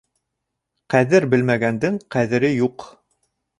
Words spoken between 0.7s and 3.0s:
Ҡәҙер белмәгәндең ҡәҙере юҡ.